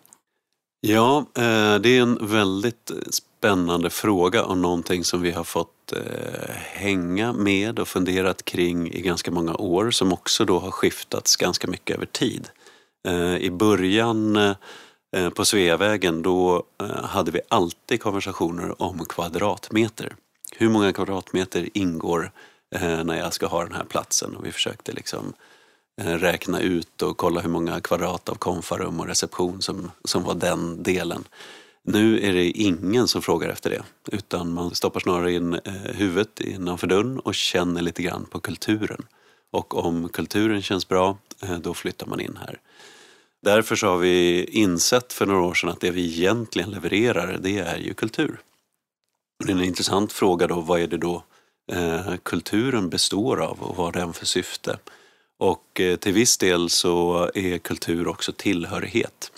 Ja, 0.81 1.19
eh, 1.19 1.75
det 1.75 1.89
är 1.89 2.01
en 2.01 2.19
väldigt 2.21 2.91
spännande 3.11 3.91
fråga 3.91 4.45
och 4.45 4.59
någonting 4.59 5.05
som 5.05 5.23
vi 5.23 5.31
har 5.31 5.45
fått 5.45 5.93
eh, 5.93 6.51
hänga 6.55 7.33
med 7.33 7.79
och 7.79 7.89
funderat 7.89 8.45
kring 8.45 8.93
i 8.93 9.01
ganska 9.01 9.31
många 9.31 9.55
år 9.55 9.91
som 9.91 10.13
också 10.13 10.45
då 10.45 10.59
har 10.59 10.71
skiftats 10.71 11.37
ganska 11.37 11.67
mycket 11.67 11.97
över 11.97 12.07
tid. 12.07 12.49
Eh, 13.09 13.37
I 13.37 13.51
början 13.51 14.55
på 15.35 15.45
Sveavägen 15.45 16.23
då 16.23 16.63
hade 17.03 17.31
vi 17.31 17.41
alltid 17.49 18.03
konversationer 18.03 18.83
om 18.83 19.05
kvadratmeter 19.05 20.17
hur 20.57 20.69
många 20.69 20.93
kvadratmeter 20.93 21.69
ingår 21.73 22.31
när 23.05 23.19
jag 23.19 23.35
ska 23.35 23.47
ha 23.47 23.65
den 23.65 23.73
här 23.73 23.85
platsen? 23.85 24.37
Och 24.37 24.47
vi 24.47 24.53
försökte 24.53 24.93
liksom 24.93 25.27
eh, 25.27 25.46
Eh, 26.01 26.19
räkna 26.19 26.61
ut 26.61 27.03
och 27.03 27.17
kolla 27.17 27.41
hur 27.41 27.49
många 27.49 27.81
kvadrat 27.81 28.29
av 28.29 28.35
konfarum 28.35 29.01
och 29.01 29.07
reception 29.07 29.63
som, 29.63 29.91
som 30.05 30.23
var 30.23 30.35
den 30.35 30.83
delen. 30.83 31.25
Nu 31.83 32.21
är 32.21 32.33
det 32.33 32.51
ingen 32.51 33.09
som 33.09 33.23
frågar 33.23 33.49
efter 33.49 33.71
det 33.71 33.83
utan 34.13 34.53
man 34.53 34.75
stoppar 34.75 35.01
snarare 35.01 35.33
in 35.33 35.55
eh, 35.55 35.73
huvudet 35.73 36.41
innanför 36.41 36.87
dörren 36.87 37.19
och 37.19 37.35
känner 37.35 37.83
lite 37.83 38.03
grann 38.03 38.27
på 38.31 38.41
kulturen. 38.41 39.07
Och 39.51 39.85
om 39.85 40.09
kulturen 40.09 40.63
känns 40.63 40.89
bra, 40.89 41.19
eh, 41.43 41.59
då 41.59 41.75
flyttar 41.75 42.07
man 42.07 42.21
in 42.21 42.39
här. 42.41 42.61
Därför 43.43 43.77
så 43.77 43.87
har 43.87 43.97
vi 43.97 44.45
insett 44.45 45.13
för 45.13 45.27
några 45.27 45.41
år 45.41 45.55
sedan 45.55 45.71
att 45.71 45.81
det 45.81 45.91
vi 45.91 46.05
egentligen 46.05 46.71
levererar, 46.71 47.39
det 47.41 47.59
är 47.59 47.79
ju 47.79 47.95
kultur. 47.95 48.41
Det 49.45 49.53
är 49.53 49.57
en 49.57 49.65
intressant 49.65 50.13
fråga 50.13 50.47
då, 50.47 50.61
vad 50.61 50.81
är 50.81 50.87
det 50.87 50.97
då 50.97 51.25
eh, 51.73 52.17
kulturen 52.23 52.89
består 52.89 53.43
av 53.43 53.63
och 53.63 53.77
vad 53.77 53.87
har 53.87 53.93
den 53.93 54.13
för 54.13 54.27
syfte? 54.27 54.79
Och 55.39 55.81
eh, 55.81 55.97
till 55.97 56.13
viss 56.13 56.39
del 56.39 56.71
så 56.71 57.31
är 57.35 57.59
kultur 57.59 58.09
också 58.09 58.33
tillhörighet. 58.33 59.33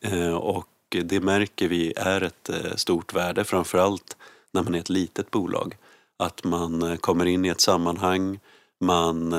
Eh, 0.00 0.34
och 0.34 0.66
det 0.88 1.20
märker 1.20 1.68
vi 1.68 1.92
är 1.96 2.20
ett 2.20 2.48
eh, 2.48 2.74
stort 2.76 3.14
värde, 3.14 3.44
framförallt 3.44 4.16
när 4.52 4.62
man 4.62 4.74
är 4.74 4.78
ett 4.78 4.88
litet 4.88 5.30
bolag. 5.30 5.76
Att 6.18 6.44
man 6.44 6.98
kommer 6.98 7.26
in 7.26 7.44
i 7.44 7.48
ett 7.48 7.60
sammanhang, 7.60 8.38
man 8.80 9.34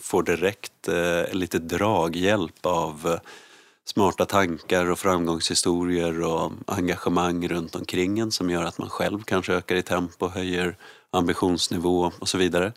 får 0.00 0.22
direkt 0.22 0.88
lite 1.32 1.58
draghjälp 1.58 2.66
av 2.66 3.18
smarta 3.84 4.24
tankar 4.24 4.90
och 4.90 4.98
framgångshistorier 4.98 6.22
och 6.22 6.52
engagemang 6.66 7.48
runt 7.48 7.74
omkring 7.74 8.18
en 8.18 8.32
som 8.32 8.50
gör 8.50 8.64
att 8.64 8.78
man 8.78 8.90
själv 8.90 9.22
kanske 9.22 9.52
ökar 9.54 9.76
i 9.76 9.82
tempo, 9.82 10.28
höjer 10.28 10.76
ambitionsnivå 11.10 12.12
och 12.18 12.28
så 12.28 12.38
vidare. 12.38 12.72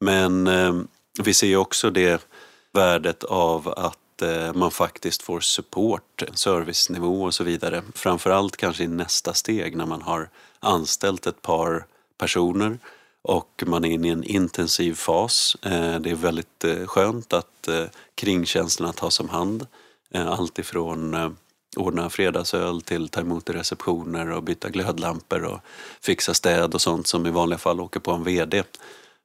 Men 0.00 0.46
eh, 0.46 0.74
vi 1.22 1.34
ser 1.34 1.56
också 1.56 1.90
det 1.90 2.26
värdet 2.72 3.24
av 3.24 3.68
att 3.68 4.22
eh, 4.22 4.52
man 4.52 4.70
faktiskt 4.70 5.22
får 5.22 5.40
support, 5.40 6.22
servicenivå 6.34 7.22
och 7.22 7.34
så 7.34 7.44
vidare. 7.44 7.82
Framförallt 7.94 8.56
kanske 8.56 8.84
i 8.84 8.88
nästa 8.88 9.34
steg 9.34 9.76
när 9.76 9.86
man 9.86 10.02
har 10.02 10.28
anställt 10.60 11.26
ett 11.26 11.42
par 11.42 11.86
personer 12.18 12.78
och 13.22 13.64
man 13.66 13.84
är 13.84 13.90
inne 13.90 14.08
i 14.08 14.10
en 14.10 14.24
intensiv 14.24 14.94
fas. 14.94 15.56
Eh, 15.62 16.00
det 16.00 16.10
är 16.10 16.14
väldigt 16.14 16.64
eh, 16.64 16.86
skönt 16.86 17.32
att 17.32 17.68
kringtjänsterna 18.14 18.92
tas 18.92 19.20
om 19.20 19.28
hand. 19.28 19.66
Allt 20.14 20.58
ifrån 20.58 21.36
ordna 21.76 22.10
fredagsöl 22.10 22.82
till 22.82 23.08
ta 23.08 23.20
emot 23.20 23.50
i 23.50 23.52
receptioner 23.52 24.30
och 24.30 24.42
byta 24.42 24.68
glödlampor 24.68 25.44
och 25.44 25.60
fixa 26.00 26.34
städ 26.34 26.74
och 26.74 26.80
sånt 26.80 27.06
som 27.06 27.26
i 27.26 27.30
vanliga 27.30 27.58
fall 27.58 27.80
åker 27.80 28.00
på 28.00 28.12
en 28.12 28.24
VD. 28.24 28.62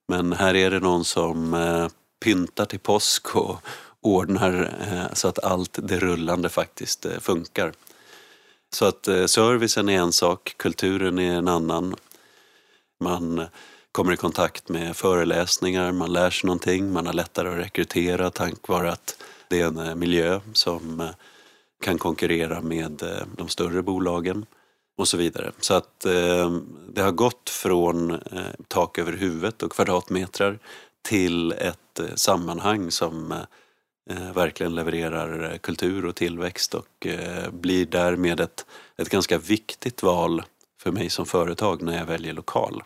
Men 0.10 0.34
här 0.34 0.56
är 0.56 0.72
det 0.72 0.80
någon 0.80 1.06
som 1.06 1.54
eh, 1.54 1.88
pyntar 2.24 2.66
till 2.66 2.80
påsk 2.80 3.36
och 3.36 3.58
ordnar 4.02 4.74
eh, 4.92 5.14
så 5.14 5.28
att 5.28 5.44
allt 5.44 5.80
det 5.84 6.00
rullande 6.00 6.50
faktiskt 6.50 7.06
eh, 7.06 7.20
funkar. 7.20 7.74
Så 8.74 8.86
att 8.86 9.08
eh, 9.08 9.26
servicen 9.26 9.90
är 9.90 10.00
en 10.00 10.12
sak, 10.12 10.54
kulturen 10.58 11.20
är 11.20 11.36
en 11.36 11.48
annan. 11.48 11.96
Man 13.00 13.46
kommer 13.92 14.14
i 14.14 14.18
kontakt 14.18 14.70
med 14.70 14.96
föreläsningar, 14.96 15.92
man 15.92 16.14
lär 16.14 16.30
sig 16.30 16.48
någonting, 16.48 16.94
man 16.94 17.06
har 17.06 17.14
lättare 17.14 17.50
att 17.50 17.58
rekrytera 17.58 18.30
tack 18.30 18.68
vare 18.68 18.92
att 18.92 19.24
det 19.48 19.62
är 19.62 19.68
en 19.68 19.78
eh, 19.78 19.96
miljö 19.96 20.40
som 20.54 21.00
eh, 21.00 21.10
kan 21.84 21.98
konkurrera 21.98 22.62
med 22.62 23.04
eh, 23.04 23.26
de 23.38 23.48
större 23.48 23.82
bolagen 23.82 24.46
och 25.00 25.08
så 25.08 25.18
vidare. 25.18 25.52
Så 25.60 25.74
att 25.74 26.06
eh, 26.06 26.52
det 26.94 27.02
har 27.02 27.12
gått 27.12 27.50
från 27.50 28.12
eh, 28.12 28.20
tak 28.68 28.98
över 28.98 29.14
huvudet 29.14 29.64
och 29.64 29.72
kvadratmetrar 29.72 30.60
till 31.02 31.52
ett 31.52 32.00
eh, 32.00 32.06
sammanhang 32.16 32.92
som 32.92 33.36
verkligen 34.34 34.76
levererar 34.76 35.58
kultur 35.58 36.06
och 36.06 36.16
tillväxt 36.16 36.76
och 36.76 37.08
blir 37.52 37.86
därmed 37.86 38.40
ett, 38.40 38.66
ett 38.98 39.10
ganska 39.10 39.38
viktigt 39.38 40.04
val 40.04 40.44
för 40.82 40.92
mig 40.92 41.10
som 41.10 41.26
företag 41.26 41.82
när 41.82 41.98
jag 41.98 42.06
väljer 42.06 42.34
lokal. 42.34 42.84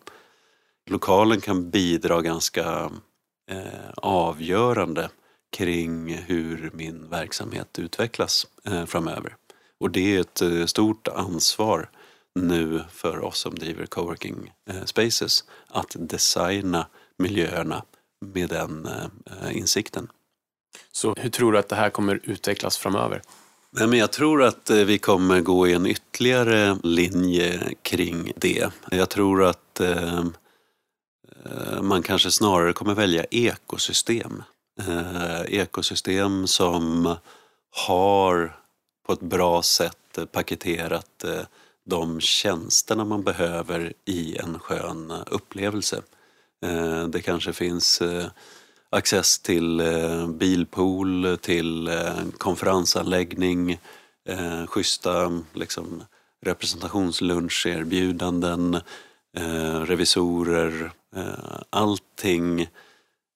Lokalen 0.90 1.42
kan 1.42 1.70
bidra 1.70 2.22
ganska 2.22 2.92
eh, 3.52 3.90
avgörande 3.96 5.10
kring 5.58 6.14
hur 6.14 6.72
min 6.74 7.10
verksamhet 7.10 7.80
utvecklas 7.80 8.48
eh, 8.66 8.86
framöver. 8.86 9.36
Och 9.80 9.90
det 9.90 10.16
är 10.16 10.22
ett 10.22 10.42
eh, 10.42 10.66
stort 10.66 11.08
ansvar 11.08 11.90
nu 12.36 12.84
för 12.92 13.20
oss 13.20 13.40
som 13.40 13.56
driver 13.56 13.86
coworking 13.86 14.52
eh, 14.70 14.84
spaces 14.86 15.44
att 15.68 15.96
designa 16.00 16.88
miljöerna 17.18 17.84
med 18.26 18.50
den 18.50 18.86
eh, 18.86 19.58
insikten. 19.58 20.08
Så 20.92 21.16
hur 21.18 21.30
tror 21.30 21.52
du 21.52 21.58
att 21.58 21.70
det 21.70 21.76
här 21.76 21.90
kommer 21.90 22.20
utvecklas 22.24 22.78
framöver? 22.78 23.22
Nej, 23.72 23.88
men 23.88 24.00
jag 24.00 24.12
tror 24.12 24.44
att 24.44 24.70
eh, 24.70 24.78
vi 24.78 24.98
kommer 24.98 25.42
gå 25.42 25.68
i 25.68 25.74
en 25.74 25.86
ytterligare 25.86 26.78
linje 26.84 27.74
kring 27.82 28.32
det. 28.36 28.70
Jag 28.92 29.10
tror 29.10 29.44
att 29.44 29.80
eh, 29.80 30.24
man 31.82 32.04
kanske 32.04 32.32
snarare 32.32 32.74
kommer 32.74 32.94
välja 32.94 33.24
ekosystem. 33.32 34.44
Eh, 34.80 35.42
ekosystem 35.48 36.48
som 36.48 37.16
har 37.88 38.58
på 39.06 39.14
ett 39.14 39.22
bra 39.22 39.62
sätt 39.62 40.20
paketerat 40.32 41.24
eh, 41.24 41.42
de 41.86 42.22
tjänsterna 42.22 43.06
man 43.06 43.24
behöver 43.24 43.94
i 44.06 44.38
en 44.38 44.60
skön 44.60 45.14
upplevelse. 45.28 46.02
Eh, 46.64 47.08
det 47.08 47.22
kanske 47.22 47.54
finns 47.54 48.02
eh, 48.02 48.26
access 48.90 49.40
till 49.40 49.80
eh, 49.80 50.28
bilpool, 50.28 51.38
till 51.42 51.90
konferensanläggning, 52.38 53.80
schyssta 54.68 55.42
liksom, 55.54 56.04
representationsluncherbjudanden, 56.46 58.80
revisorer, 59.86 60.92
allting 61.70 62.68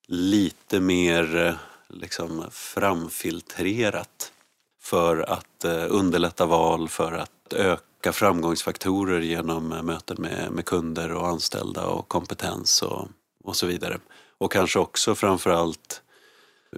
lite 0.06 0.80
mer 0.80 1.58
liksom, 1.88 2.44
framfiltrerat 2.50 4.32
för 4.82 5.20
att 5.20 5.64
underlätta 5.88 6.46
val, 6.46 6.88
för 6.88 7.12
att 7.12 7.52
öka 7.52 7.87
framgångsfaktorer 8.02 9.20
genom 9.20 9.72
eh, 9.72 9.82
möten 9.82 10.16
med, 10.20 10.52
med 10.52 10.64
kunder 10.64 11.12
och 11.12 11.28
anställda 11.28 11.86
och 11.86 12.08
kompetens 12.08 12.82
och, 12.82 13.08
och 13.44 13.56
så 13.56 13.66
vidare. 13.66 13.98
Och 14.38 14.52
kanske 14.52 14.78
också 14.78 15.14
framförallt 15.14 16.02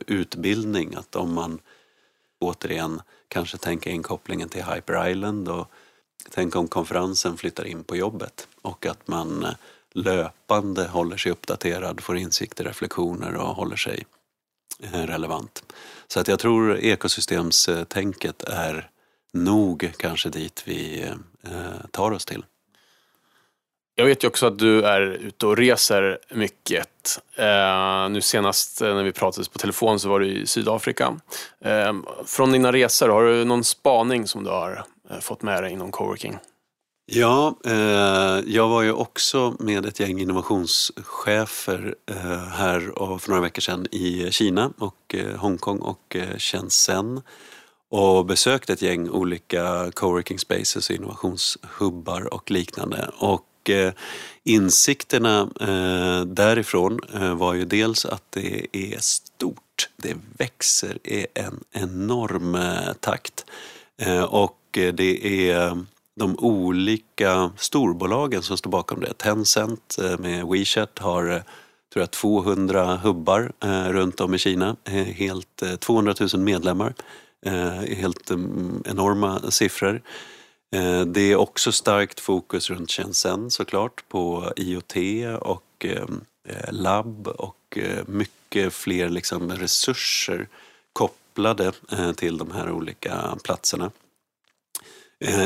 utbildning, 0.06 0.94
att 0.94 1.16
om 1.16 1.34
man 1.34 1.58
återigen 2.38 3.02
kanske 3.28 3.56
tänker 3.56 3.90
inkopplingen 3.90 4.48
till 4.48 4.64
Hyper 4.64 5.08
Island 5.08 5.48
och 5.48 5.70
tänk 6.30 6.56
om 6.56 6.68
konferensen 6.68 7.36
flyttar 7.36 7.64
in 7.64 7.84
på 7.84 7.96
jobbet 7.96 8.48
och 8.62 8.86
att 8.86 9.08
man 9.08 9.44
eh, 9.44 9.54
löpande 9.92 10.88
håller 10.88 11.16
sig 11.16 11.32
uppdaterad, 11.32 12.00
får 12.00 12.16
insikter, 12.16 12.64
reflektioner 12.64 13.34
och 13.34 13.56
håller 13.56 13.76
sig 13.76 14.04
eh, 14.80 15.02
relevant. 15.02 15.62
Så 16.08 16.20
att 16.20 16.28
jag 16.28 16.38
tror 16.38 16.78
ekosystemstänket 16.78 18.42
är 18.42 18.90
nog 19.32 19.92
kanske 19.96 20.28
dit 20.28 20.62
vi 20.64 21.02
eh, 21.42 21.50
tar 21.90 22.10
oss 22.10 22.24
till. 22.24 22.44
Jag 23.94 24.04
vet 24.04 24.24
ju 24.24 24.28
också 24.28 24.46
att 24.46 24.58
du 24.58 24.82
är 24.82 25.00
ute 25.00 25.46
och 25.46 25.56
reser 25.56 26.18
mycket. 26.30 27.20
Eh, 27.36 28.08
nu 28.10 28.20
senast 28.20 28.80
när 28.80 29.02
vi 29.02 29.12
pratades 29.12 29.48
på 29.48 29.58
telefon 29.58 30.00
så 30.00 30.08
var 30.08 30.20
du 30.20 30.26
i 30.26 30.46
Sydafrika. 30.46 31.20
från 32.26 32.52
dina 32.52 32.72
resor, 32.72 33.08
har 33.08 33.24
du 33.24 33.44
någon 33.44 33.64
spaning 33.64 34.26
som 34.26 34.44
du 34.44 34.50
har 34.50 34.84
fått 35.20 35.42
med 35.42 35.62
dig 35.62 35.72
inom 35.72 35.90
coworking? 35.90 36.38
Ja, 37.12 37.54
eh, 37.64 38.40
jag 38.46 38.68
var 38.68 38.82
ju 38.82 38.92
också 38.92 39.54
med 39.58 39.86
ett 39.86 40.00
gäng 40.00 40.20
innovationschefer 40.20 41.94
eh, 42.06 42.44
här 42.48 42.80
för 43.18 43.28
några 43.30 43.42
veckor 43.42 43.60
sedan 43.60 43.86
i 43.90 44.28
Kina 44.30 44.72
och 44.78 45.14
eh, 45.14 45.36
Hongkong 45.36 45.78
och 45.78 46.16
eh, 46.16 46.38
Shenzhen 46.38 47.20
och 47.90 48.26
besökt 48.26 48.70
ett 48.70 48.82
gäng 48.82 49.08
olika 49.08 49.90
coworking 49.94 50.38
spaces 50.38 50.90
och 50.90 50.96
innovationshubbar 50.96 52.34
och 52.34 52.50
liknande. 52.50 53.10
Och 53.18 53.70
eh, 53.70 53.92
insikterna 54.44 55.48
eh, 55.60 56.24
därifrån 56.24 57.00
eh, 57.14 57.34
var 57.34 57.54
ju 57.54 57.64
dels 57.64 58.04
att 58.04 58.24
det 58.30 58.66
är 58.72 58.98
stort, 58.98 59.88
det 59.96 60.14
växer 60.38 60.98
i 61.04 61.26
en 61.34 61.64
enorm 61.72 62.58
takt 63.00 63.44
och 64.28 64.56
det 64.72 65.50
är 65.50 65.84
de 66.16 66.38
olika 66.38 67.50
storbolagen 67.56 68.42
som 68.42 68.56
står 68.56 68.70
bakom 68.70 69.00
det. 69.00 69.18
Tencent 69.18 69.96
med 70.18 70.46
WeChat 70.46 70.98
har 70.98 71.24
tror 71.92 72.02
jag, 72.02 72.10
200 72.10 72.96
hubbar 72.96 73.52
runt 73.92 74.20
om 74.20 74.34
i 74.34 74.38
Kina. 74.38 74.76
Helt, 75.14 75.62
200 75.80 76.14
000 76.20 76.42
medlemmar. 76.42 76.94
Eh, 77.46 77.96
helt 77.96 78.30
mm, 78.30 78.82
enorma 78.86 79.50
siffror. 79.50 80.02
Eh, 80.74 81.00
det 81.00 81.20
är 81.20 81.36
också 81.36 81.72
starkt 81.72 82.20
fokus 82.20 82.70
runt 82.70 82.90
Shenzhen 82.90 83.50
såklart 83.50 84.08
på 84.08 84.52
IoT 84.56 84.96
och 85.40 85.84
ehm, 85.84 86.20
eh, 86.48 86.72
labb 86.72 87.28
och 87.28 87.78
mycket 88.06 88.72
fler 88.72 89.08
liksom 89.08 89.52
resurser 89.52 90.48
kopplade 90.92 91.72
till 92.16 92.38
de 92.38 92.50
här 92.50 92.70
olika 92.70 93.38
platserna. 93.44 93.90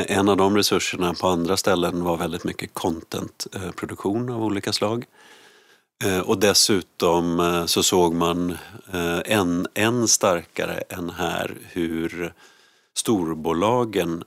En 0.07 0.29
av 0.29 0.37
de 0.37 0.57
resurserna 0.57 1.13
på 1.13 1.27
andra 1.27 1.57
ställen 1.57 2.03
var 2.03 2.17
väldigt 2.17 2.43
mycket 2.43 2.73
contentproduktion 2.73 4.29
av 4.29 4.43
olika 4.43 4.73
slag. 4.73 5.05
Eh, 6.03 6.19
och 6.19 6.39
dessutom 6.39 7.39
eh, 7.39 7.65
så 7.65 7.83
såg 7.83 8.13
man 8.13 8.57
eh, 8.93 9.19
än, 9.25 9.67
än 9.73 10.07
starkare 10.07 10.83
än 10.89 11.09
här 11.09 11.57
hur 11.71 12.33
storbolagen 12.97 14.23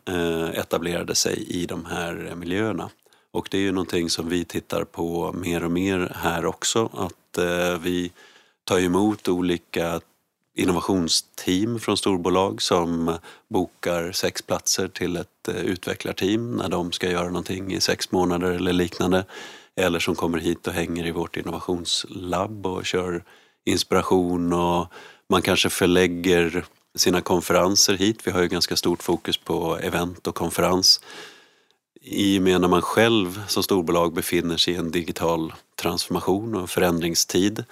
etablerade 0.54 1.14
sig 1.14 1.44
i 1.48 1.66
de 1.66 1.84
här 1.84 2.34
miljöerna. 2.36 2.90
Och 3.30 3.48
det 3.50 3.56
är 3.58 3.62
ju 3.62 3.72
någonting 3.72 4.10
som 4.10 4.28
vi 4.28 4.44
tittar 4.44 4.84
på 4.84 5.32
mer 5.32 5.64
och 5.64 5.70
mer 5.70 6.12
här 6.14 6.46
också. 6.46 6.90
Att 6.92 7.38
vi 7.80 8.12
tar 8.64 8.78
emot 8.78 9.28
olika 9.28 10.00
innovationsteam 10.54 11.80
från 11.80 11.96
storbolag 11.96 12.62
som 12.62 13.18
bokar 13.48 14.12
sex 14.12 14.42
platser 14.42 14.88
till 14.88 15.16
ett 15.16 15.48
utvecklarteam 15.48 16.56
när 16.56 16.68
de 16.68 16.92
ska 16.92 17.10
göra 17.10 17.26
någonting 17.26 17.72
i 17.72 17.80
sex 17.80 18.12
månader 18.12 18.50
eller 18.50 18.72
liknande. 18.72 19.24
Eller 19.78 19.98
som 19.98 20.14
kommer 20.14 20.38
hit 20.38 20.66
och 20.66 20.72
hänger 20.72 21.06
i 21.06 21.10
vårt 21.10 21.36
innovationslabb 21.36 22.66
och 22.66 22.86
kör 22.86 23.24
inspiration 23.66 24.52
och 24.52 24.86
man 25.28 25.42
kanske 25.42 25.70
förlägger 25.70 26.64
sina 26.96 27.20
konferenser 27.20 27.94
hit. 27.94 28.20
Vi 28.24 28.30
har 28.30 28.42
ju 28.42 28.48
ganska 28.48 28.76
stort 28.76 29.02
fokus 29.02 29.36
på 29.36 29.76
event 29.76 30.26
och 30.26 30.34
konferens. 30.34 31.00
I 32.00 32.38
och 32.38 32.42
med 32.42 32.60
när 32.60 32.68
man 32.68 32.82
själv 32.82 33.42
som 33.46 33.62
storbolag 33.62 34.14
befinner 34.14 34.56
sig 34.56 34.74
i 34.74 34.76
en 34.76 34.90
digital 34.90 35.52
transformation 35.80 36.54
och 36.54 36.70
förändringstid 36.70 37.64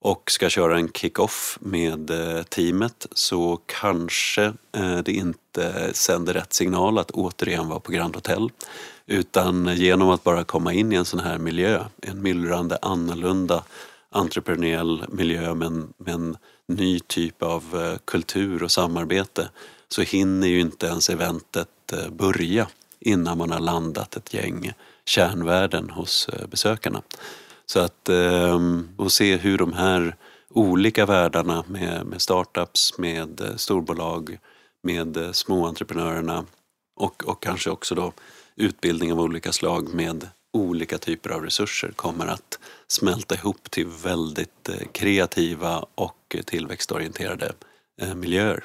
och 0.00 0.30
ska 0.30 0.48
köra 0.48 0.78
en 0.78 0.92
kick-off 0.92 1.58
med 1.60 2.10
eh, 2.10 2.42
teamet 2.42 3.06
så 3.12 3.60
kanske 3.66 4.44
eh, 4.76 4.98
det 4.98 5.12
inte 5.12 5.90
sänder 5.94 6.34
rätt 6.34 6.52
signal 6.52 6.98
att 6.98 7.10
återigen 7.10 7.68
vara 7.68 7.80
på 7.80 7.92
Grand 7.92 8.14
Hotel. 8.14 8.50
Utan 9.06 9.76
genom 9.76 10.10
att 10.10 10.24
bara 10.24 10.44
komma 10.44 10.72
in 10.72 10.92
i 10.92 10.96
en 10.96 11.04
sån 11.04 11.20
här 11.20 11.38
miljö, 11.38 11.84
en 12.02 12.22
myllrande 12.22 12.78
annorlunda 12.82 13.64
entreprenöriell 14.10 15.04
miljö 15.08 15.54
med 15.54 15.66
en, 15.66 15.92
med 15.96 16.14
en 16.14 16.36
ny 16.68 17.00
typ 17.00 17.42
av 17.42 17.64
eh, 17.74 17.98
kultur 18.04 18.62
och 18.62 18.70
samarbete 18.70 19.48
så 19.88 20.02
hinner 20.02 20.48
ju 20.48 20.60
inte 20.60 20.86
ens 20.86 21.10
eventet 21.10 21.92
eh, 21.92 22.10
börja 22.10 22.68
innan 23.00 23.38
man 23.38 23.50
har 23.50 23.60
landat 23.60 24.16
ett 24.16 24.34
gäng 24.34 24.72
kärnvärden 25.04 25.90
hos 25.90 26.28
eh, 26.28 26.46
besökarna. 26.46 27.02
Så 27.66 27.80
att 27.80 28.08
ehm, 28.08 28.88
och 28.96 29.12
se 29.12 29.36
hur 29.36 29.58
de 29.58 29.72
här 29.72 30.16
olika 30.50 31.06
världarna 31.06 31.64
med, 31.66 32.06
med 32.06 32.20
startups, 32.20 32.98
med 32.98 33.52
storbolag, 33.56 34.38
med 34.82 35.18
småentreprenörerna 35.32 36.44
och, 36.96 37.24
och 37.26 37.42
kanske 37.42 37.70
också 37.70 37.94
då 37.94 38.12
utbildning 38.56 39.12
av 39.12 39.20
olika 39.20 39.52
slag 39.52 39.94
med 39.94 40.28
olika 40.52 40.98
typer 40.98 41.30
av 41.30 41.42
resurser 41.42 41.92
kommer 41.96 42.26
att 42.26 42.58
smälta 42.86 43.34
ihop 43.34 43.70
till 43.70 43.86
väldigt 43.86 44.68
eh, 44.68 44.86
kreativa 44.92 45.86
och 45.94 46.36
tillväxtorienterade 46.46 47.52
eh, 48.00 48.14
miljöer. 48.14 48.64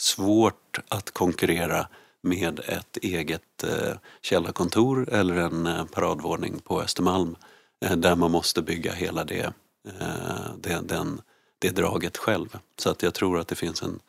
Svårt 0.00 0.78
att 0.88 1.10
konkurrera 1.10 1.88
med 2.22 2.60
ett 2.60 2.96
eget 2.96 3.64
eh, 3.64 3.96
källarkontor 4.22 5.08
eller 5.08 5.34
en 5.34 5.86
paradvåning 5.92 6.58
på 6.58 6.82
Östermalm 6.82 7.36
där 7.96 8.16
man 8.16 8.30
måste 8.30 8.62
bygga 8.62 8.92
hela 8.92 9.24
det 9.24 9.52
det, 10.56 10.80
den, 10.82 11.20
det 11.58 11.70
draget 11.70 12.16
själv. 12.16 12.58
Så 12.78 12.90
att 12.90 13.02
jag 13.02 13.14
tror 13.14 13.38
att 13.38 13.48
det 13.48 13.54
finns 13.54 13.82
en 13.82 14.00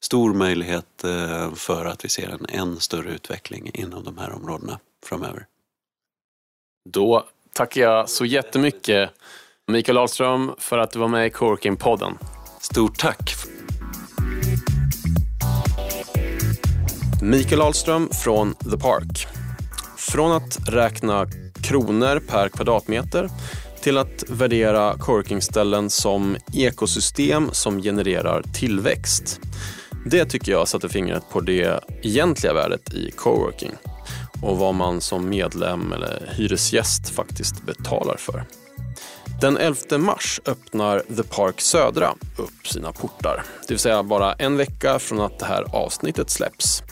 stor 0.00 0.34
möjlighet 0.34 1.04
eh, 1.04 1.54
för 1.54 1.84
att 1.84 2.04
vi 2.04 2.08
ser 2.08 2.28
en 2.28 2.46
än 2.48 2.80
större 2.80 3.10
utveckling 3.10 3.70
inom 3.74 4.04
de 4.04 4.18
här 4.18 4.32
områdena 4.32 4.78
framöver. 5.04 5.46
Då 6.90 7.24
tackar 7.52 7.80
jag 7.80 8.08
så 8.08 8.24
jättemycket 8.24 9.10
Mikael 9.66 9.98
Ahlström 9.98 10.52
för 10.58 10.78
att 10.78 10.90
du 10.90 10.98
var 10.98 11.08
med 11.08 11.26
i 11.26 11.30
Coworking-podden. 11.30 12.18
Stort 12.60 12.98
tack! 12.98 13.34
Mikael 17.22 17.60
Ahlström 17.60 18.08
från 18.24 18.54
The 18.54 18.78
Park. 18.78 19.26
Från 19.96 20.32
att 20.32 20.58
räkna 20.68 21.26
kronor 21.62 22.20
per 22.28 22.48
kvadratmeter 22.48 23.28
till 23.82 23.98
att 23.98 24.24
värdera 24.28 24.98
coworkingställen 24.98 25.90
som 25.90 26.36
ekosystem 26.54 27.48
som 27.52 27.82
genererar 27.82 28.42
tillväxt. 28.54 29.40
Det 30.06 30.24
tycker 30.24 30.52
jag 30.52 30.68
satte 30.68 30.88
fingret 30.88 31.22
på 31.30 31.40
det 31.40 31.80
egentliga 32.02 32.52
värdet 32.52 32.94
i 32.94 33.10
coworking 33.10 33.72
och 34.42 34.58
vad 34.58 34.74
man 34.74 35.00
som 35.00 35.28
medlem 35.28 35.92
eller 35.92 36.32
hyresgäst 36.36 37.10
faktiskt 37.10 37.66
betalar 37.66 38.16
för. 38.16 38.44
Den 39.40 39.56
11 39.56 39.98
mars 39.98 40.40
öppnar 40.46 41.02
The 41.16 41.22
Park 41.22 41.60
Södra 41.60 42.14
upp 42.36 42.66
sina 42.66 42.92
portar. 42.92 43.44
Det 43.68 43.74
vill 43.74 43.78
säga 43.78 44.02
bara 44.02 44.32
en 44.32 44.56
vecka 44.56 44.98
från 44.98 45.20
att 45.20 45.38
det 45.38 45.46
här 45.46 45.64
avsnittet 45.76 46.30
släpps. 46.30 46.82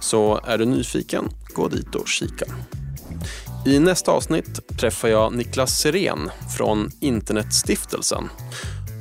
Så 0.00 0.40
är 0.46 0.58
du 0.58 0.64
nyfiken, 0.64 1.28
gå 1.54 1.68
dit 1.68 1.94
och 1.94 2.08
kika. 2.08 2.44
I 3.66 3.78
nästa 3.78 4.12
avsnitt 4.12 4.78
träffar 4.78 5.08
jag 5.08 5.34
Niklas 5.34 5.80
Seren 5.80 6.30
från 6.56 6.90
Internetstiftelsen. 7.00 8.28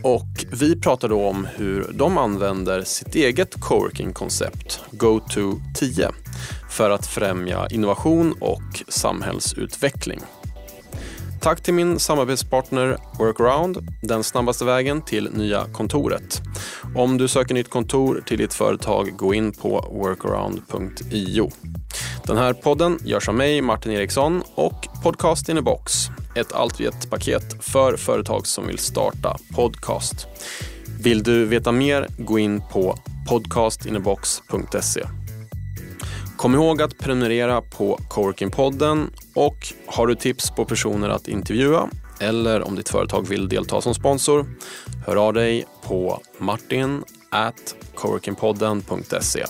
Och 0.03 0.45
vi 0.51 0.79
pratar 0.79 1.09
då 1.09 1.27
om 1.27 1.47
hur 1.55 1.91
de 1.93 2.17
använder 2.17 2.83
sitt 2.83 3.15
eget 3.15 3.59
coworking-koncept 3.59 4.79
GoTo10 4.91 6.11
för 6.69 6.89
att 6.89 7.07
främja 7.07 7.67
innovation 7.71 8.35
och 8.39 8.83
samhällsutveckling. 8.87 10.19
Tack 11.41 11.61
till 11.61 11.73
min 11.73 11.99
samarbetspartner 11.99 12.97
Workaround, 13.19 13.77
den 14.01 14.23
snabbaste 14.23 14.65
vägen 14.65 15.01
till 15.01 15.29
nya 15.33 15.65
kontoret. 15.73 16.41
Om 16.95 17.17
du 17.17 17.27
söker 17.27 17.53
nytt 17.53 17.69
kontor 17.69 18.23
till 18.25 18.37
ditt 18.37 18.53
företag, 18.53 19.17
gå 19.17 19.33
in 19.33 19.51
på 19.51 19.87
workaround.io. 19.91 21.51
Den 22.23 22.37
här 22.37 22.53
podden 22.53 22.99
görs 23.03 23.29
av 23.29 23.35
mig, 23.35 23.61
Martin 23.61 23.91
Eriksson, 23.91 24.43
och 24.55 24.87
Podcast 25.03 25.49
in 25.49 25.57
a 25.57 25.61
box. 25.61 25.93
Ett 26.35 26.53
allt 26.53 26.81
i 26.81 26.85
ett 26.85 27.09
paket 27.09 27.63
för 27.63 27.97
företag 27.97 28.47
som 28.47 28.67
vill 28.67 28.77
starta 28.77 29.37
podcast. 29.55 30.27
Vill 31.03 31.23
du 31.23 31.45
veta 31.45 31.71
mer, 31.71 32.07
gå 32.17 32.39
in 32.39 32.61
på 32.71 32.97
podcastinabox.se. 33.29 35.20
Kom 36.41 36.55
ihåg 36.55 36.81
att 36.81 36.97
prenumerera 36.97 37.61
på 37.61 37.99
Coworking-podden 38.09 39.09
och 39.35 39.73
har 39.85 40.07
du 40.07 40.15
tips 40.15 40.51
på 40.51 40.65
personer 40.65 41.09
att 41.09 41.27
intervjua 41.27 41.89
eller 42.19 42.61
om 42.61 42.75
ditt 42.75 42.89
företag 42.89 43.27
vill 43.27 43.49
delta 43.49 43.81
som 43.81 43.93
sponsor, 43.93 44.45
hör 45.05 45.15
av 45.15 45.33
dig 45.33 45.65
på 45.83 46.21
martin 46.37 47.03
at 47.29 47.75
coworkingpodden.se. 47.95 49.45